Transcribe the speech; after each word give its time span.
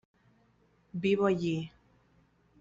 Vivo 0.91 1.27
allí. 1.27 1.71